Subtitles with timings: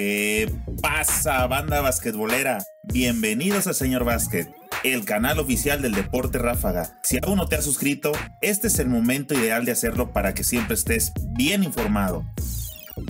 [0.00, 0.50] ¿Qué
[0.80, 2.64] pasa, banda basquetbolera?
[2.84, 4.50] Bienvenidos a Señor Básquet,
[4.82, 6.98] el canal oficial del deporte ráfaga.
[7.02, 10.42] Si aún no te has suscrito, este es el momento ideal de hacerlo para que
[10.42, 12.24] siempre estés bien informado.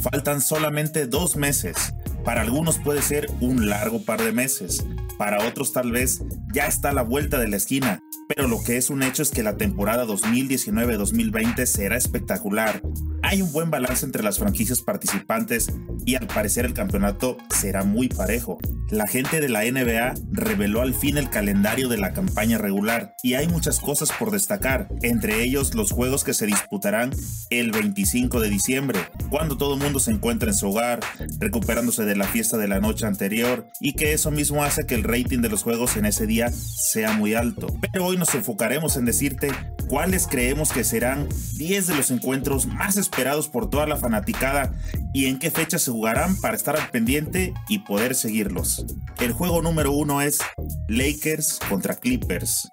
[0.00, 1.92] Faltan solamente dos meses.
[2.24, 4.86] Para algunos puede ser un largo par de meses.
[5.18, 6.22] Para otros tal vez
[6.52, 7.98] ya está a la vuelta de la esquina.
[8.28, 12.80] Pero lo que es un hecho es que la temporada 2019-2020 será espectacular.
[13.22, 15.68] Hay un buen balance entre las franquicias participantes
[16.06, 18.58] y al parecer el campeonato será muy parejo.
[18.88, 23.34] La gente de la NBA reveló al fin el calendario de la campaña regular y
[23.34, 27.10] hay muchas cosas por destacar, entre ellos los juegos que se disputarán
[27.50, 31.00] el 25 de diciembre, cuando todo el mundo se encuentra en su hogar,
[31.40, 35.02] recuperándose de la fiesta de la noche anterior y que eso mismo hace que el
[35.02, 37.66] rating de los juegos en ese día sea muy alto.
[37.92, 39.48] Pero hoy nos enfocaremos en decirte
[39.88, 44.72] cuáles creemos que serán 10 de los encuentros más esperados por toda la fanaticada
[45.12, 48.84] y en qué fecha se jugarán para estar al pendiente y poder seguirlos.
[49.18, 50.40] El juego número uno es
[50.88, 52.68] Lakers contra Clippers.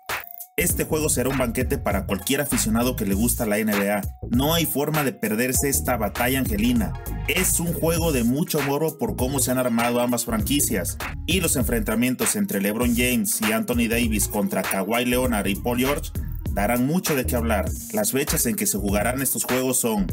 [0.57, 4.01] Este juego será un banquete para cualquier aficionado que le gusta la NBA.
[4.29, 6.91] No hay forma de perderse esta batalla angelina.
[7.29, 10.97] Es un juego de mucho morbo por cómo se han armado ambas franquicias.
[11.25, 16.11] Y los enfrentamientos entre LeBron James y Anthony Davis contra Kawhi Leonard y Paul George
[16.51, 17.69] darán mucho de qué hablar.
[17.93, 20.07] Las fechas en que se jugarán estos juegos son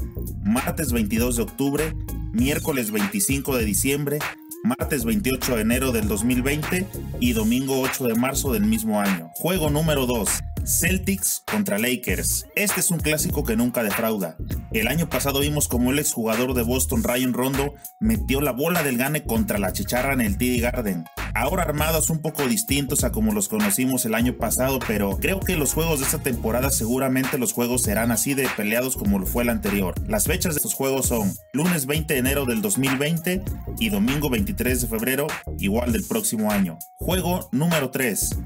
[0.44, 1.94] martes 22 de octubre,
[2.32, 4.18] miércoles 25 de diciembre,
[4.62, 6.86] martes 28 de enero del 2020
[7.20, 9.30] y domingo 8 de marzo del mismo año.
[9.34, 10.28] Juego número 2.
[10.64, 12.46] Celtics contra Lakers.
[12.54, 14.36] Este es un clásico que nunca defrauda.
[14.72, 18.98] El año pasado vimos como el exjugador de Boston Ryan Rondo metió la bola del
[18.98, 21.04] gane contra la chicharra en el TD Garden.
[21.40, 25.56] Ahora armados un poco distintos a como los conocimos el año pasado, pero creo que
[25.56, 29.44] los juegos de esta temporada seguramente los juegos serán así de peleados como lo fue
[29.44, 29.94] el anterior.
[30.06, 33.42] Las fechas de estos juegos son lunes 20 de enero del 2020
[33.78, 36.78] y domingo 23 de febrero igual del próximo año.
[36.98, 38.36] Juego número 3.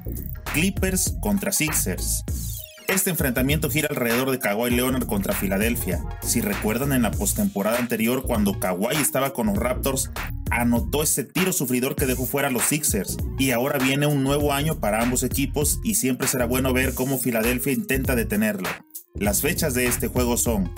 [0.52, 2.24] Clippers contra Sixers.
[2.86, 6.04] Este enfrentamiento gira alrededor de Kawhi Leonard contra Filadelfia.
[6.22, 10.10] Si recuerdan en la postemporada anterior cuando Kawhi estaba con los Raptors,
[10.54, 13.16] anotó ese tiro sufridor que dejó fuera a los Sixers.
[13.38, 17.18] Y ahora viene un nuevo año para ambos equipos y siempre será bueno ver cómo
[17.18, 18.68] Filadelfia intenta detenerlo.
[19.14, 20.72] Las fechas de este juego son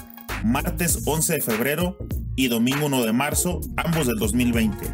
[0.44, 1.98] martes 11 de febrero
[2.36, 4.86] y domingo 1 de marzo, ambos del 2020.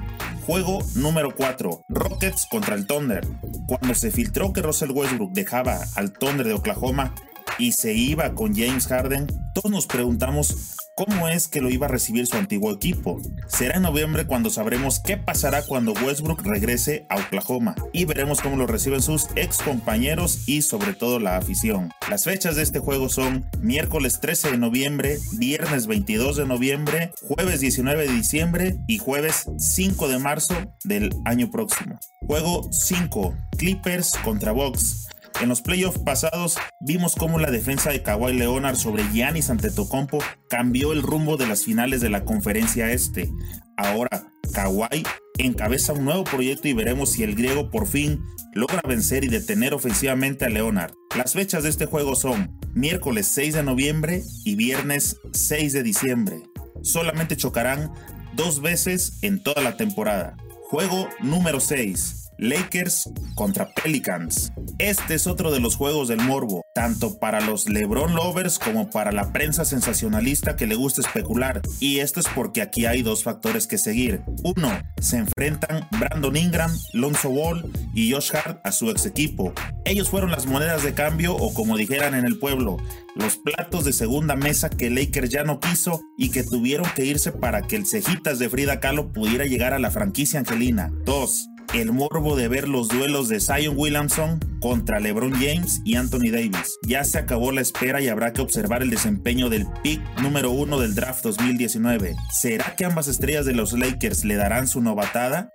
[0.47, 3.27] Juego número 4, Rockets contra el Thunder.
[3.69, 7.15] Cuando se filtró que Russell Westbrook dejaba al Thunder de Oklahoma
[7.59, 11.91] y se iba con James Harden, todos nos preguntamos cómo es que lo iba a
[11.91, 13.21] recibir su antiguo equipo.
[13.47, 18.57] Será en noviembre cuando sabremos qué pasará cuando Westbrook regrese a Oklahoma y veremos cómo
[18.57, 21.93] lo reciben sus ex compañeros y sobre todo la afición.
[22.11, 27.61] Las fechas de este juego son miércoles 13 de noviembre, viernes 22 de noviembre, jueves
[27.61, 30.55] 19 de diciembre y jueves 5 de marzo
[30.85, 31.99] del año próximo.
[32.27, 35.12] Juego 5, Clippers contra Bucks.
[35.43, 40.93] En los playoffs pasados vimos cómo la defensa de Kawhi Leonard sobre Giannis Antetokounmpo cambió
[40.93, 43.29] el rumbo de las finales de la conferencia este.
[43.77, 45.03] Ahora Kawhi
[45.39, 48.23] encabeza un nuevo proyecto y veremos si el griego por fin
[48.55, 50.93] logra vencer y detener ofensivamente a Leonard.
[51.17, 56.45] Las fechas de este juego son miércoles 6 de noviembre y viernes 6 de diciembre.
[56.83, 57.93] Solamente chocarán
[58.37, 60.37] dos veces en toda la temporada.
[60.71, 62.22] Juego número 6.
[62.43, 64.53] Lakers contra Pelicans.
[64.79, 69.13] Este es otro de los juegos del morbo, tanto para los LeBron lovers como para
[69.13, 71.63] la prensa sensacionalista que le gusta especular.
[71.79, 74.23] Y esto es porque aquí hay dos factores que seguir.
[74.43, 79.53] Uno, se enfrentan Brandon Ingram, Lonzo Wall y Josh Hart a su ex equipo.
[79.85, 82.77] Ellos fueron las monedas de cambio o como dijeran en el pueblo,
[83.15, 87.31] los platos de segunda mesa que Lakers ya no quiso y que tuvieron que irse
[87.31, 90.91] para que el cejitas de Frida Kahlo pudiera llegar a la franquicia angelina.
[91.05, 96.31] 2 el morbo de ver los duelos de Zion Williamson contra LeBron James y Anthony
[96.31, 96.79] Davis.
[96.87, 100.79] Ya se acabó la espera y habrá que observar el desempeño del pick número uno
[100.79, 102.15] del draft 2019.
[102.31, 105.51] ¿Será que ambas estrellas de los Lakers le darán su novatada?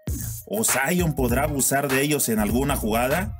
[0.48, 3.38] ¿O Zion podrá abusar de ellos en alguna jugada?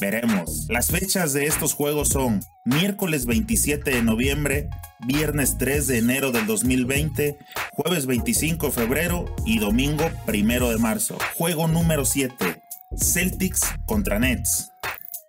[0.00, 0.66] Veremos.
[0.68, 4.68] Las fechas de estos juegos son miércoles 27 de noviembre,
[5.00, 7.38] viernes 3 de enero del 2020,
[7.72, 11.18] jueves 25 de febrero y domingo 1 de marzo.
[11.36, 12.62] Juego número 7.
[12.96, 14.70] Celtics contra Nets.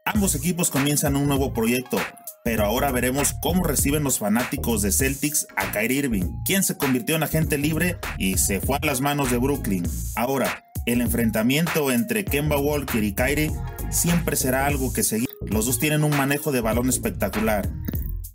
[0.06, 1.97] Ambos equipos comienzan un nuevo proyecto,
[2.44, 7.15] pero ahora veremos cómo reciben los fanáticos de Celtics a Kyrie Irving, quien se convirtió
[7.15, 9.83] en agente libre y se fue a las manos de Brooklyn.
[10.15, 13.51] Ahora, el enfrentamiento entre Kemba Walker y Kyrie
[13.89, 15.27] siempre será algo que seguir.
[15.47, 17.68] Los dos tienen un manejo de balón espectacular.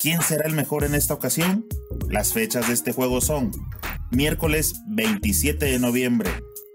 [0.01, 1.67] ¿Quién será el mejor en esta ocasión?
[2.09, 3.51] Las fechas de este juego son
[4.11, 6.31] miércoles 27 de noviembre,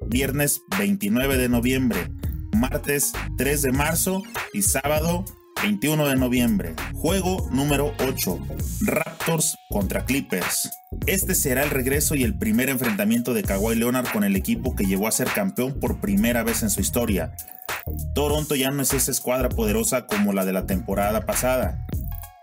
[0.05, 2.11] viernes 29 de noviembre,
[2.55, 4.21] martes 3 de marzo
[4.53, 5.25] y sábado
[5.63, 6.75] 21 de noviembre.
[6.93, 8.37] Juego número 8.
[8.81, 10.69] Raptors contra Clippers.
[11.07, 14.85] Este será el regreso y el primer enfrentamiento de Kawhi Leonard con el equipo que
[14.85, 17.33] llevó a ser campeón por primera vez en su historia.
[18.13, 21.85] Toronto ya no es esa escuadra poderosa como la de la temporada pasada,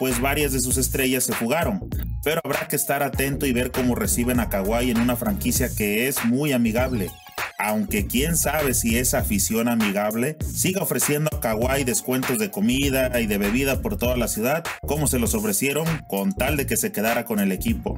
[0.02, 1.88] pues varias de sus estrellas se fugaron,
[2.24, 6.08] pero habrá que estar atento y ver cómo reciben a Kawhi en una franquicia que
[6.08, 7.08] es muy amigable
[7.56, 13.26] aunque quién sabe si esa afición amigable siga ofreciendo a Kawhi descuentos de comida y
[13.28, 16.90] de bebida por toda la ciudad, como se los ofrecieron con tal de que se
[16.90, 17.96] quedara con el equipo.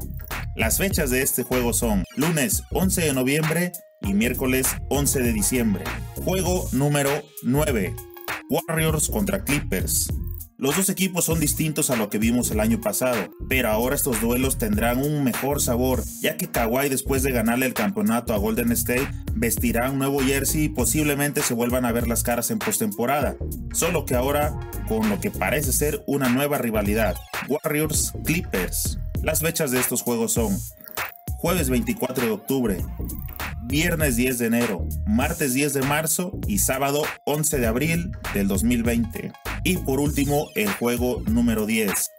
[0.54, 3.72] Las fechas de este juego son lunes 11 de noviembre
[4.02, 5.84] y miércoles 11 de diciembre.
[6.22, 7.96] Juego número 9.
[8.50, 10.10] Warriors contra Clippers.
[10.56, 14.20] Los dos equipos son distintos a lo que vimos el año pasado, pero ahora estos
[14.20, 18.70] duelos tendrán un mejor sabor, ya que Kawhi después de ganarle el campeonato a Golden
[18.70, 23.36] State vestirá un nuevo jersey y posiblemente se vuelvan a ver las caras en postemporada,
[23.72, 24.56] solo que ahora
[24.86, 27.16] con lo que parece ser una nueva rivalidad,
[27.48, 28.98] Warriors Clippers.
[29.22, 30.56] Las fechas de estos juegos son
[31.38, 32.76] jueves 24 de octubre,
[33.64, 39.32] viernes 10 de enero, martes 10 de marzo y sábado 11 de abril del 2020.
[39.64, 42.10] Y por último, el juego número 10,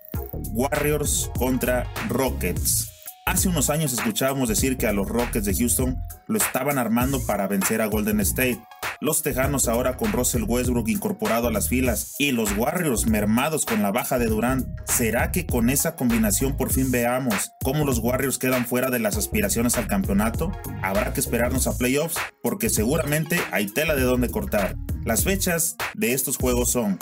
[0.54, 2.90] Warriors contra Rockets.
[3.28, 5.96] Hace unos años escuchábamos decir que a los Rockets de Houston
[6.28, 8.60] lo estaban armando para vencer a Golden State.
[9.00, 13.84] Los Tejanos ahora con Russell Westbrook incorporado a las filas y los Warriors mermados con
[13.84, 14.68] la baja de Durant.
[14.86, 19.18] ¿Será que con esa combinación por fin veamos cómo los Warriors quedan fuera de las
[19.18, 20.52] aspiraciones al campeonato?
[20.82, 24.76] Habrá que esperarnos a playoffs porque seguramente hay tela de donde cortar.
[25.06, 26.98] Las fechas de estos juegos son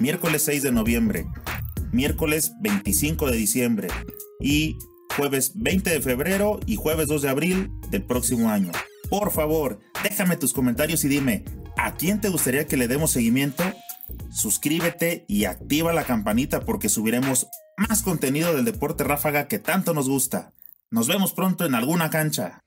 [0.00, 1.26] miércoles 6 de noviembre,
[1.90, 3.88] miércoles 25 de diciembre
[4.38, 4.76] y
[5.16, 8.70] jueves 20 de febrero y jueves 2 de abril del próximo año.
[9.08, 11.46] Por favor, déjame tus comentarios y dime,
[11.78, 13.64] ¿a quién te gustaría que le demos seguimiento?
[14.30, 17.46] Suscríbete y activa la campanita porque subiremos
[17.78, 20.52] más contenido del deporte ráfaga que tanto nos gusta.
[20.90, 22.60] Nos vemos pronto en alguna cancha.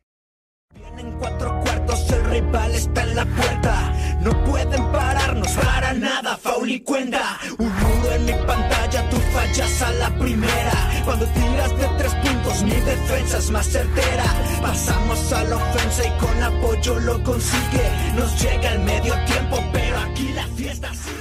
[0.74, 3.95] Vienen cuatro cuartos, el rival está en la puerta.
[4.25, 7.38] No pueden pararnos para nada, faul y cuenta.
[7.60, 11.04] Un muro en mi pantalla, tú fallas a la primera.
[11.06, 14.24] Cuando tiras de tres puntos, mi defensa es más certera.
[14.63, 17.88] Pasamos a la ofensa y con apoyo lo consigue.
[18.16, 21.15] Nos llega el medio tiempo, pero aquí la fiesta sigue.